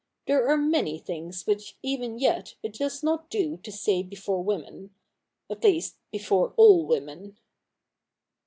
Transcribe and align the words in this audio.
There 0.25 0.49
are 0.49 0.57
many 0.57 0.97
things 0.97 1.45
which 1.45 1.77
even 1.83 2.17
yet 2.17 2.55
it 2.63 2.73
does 2.73 3.03
not 3.03 3.29
do 3.29 3.57
to 3.57 3.71
say 3.71 4.01
before 4.01 4.43
women— 4.43 4.95
at 5.51 5.63
least, 5.63 5.97
before 6.09 6.55
all 6.57 6.87
women.' 6.87 7.37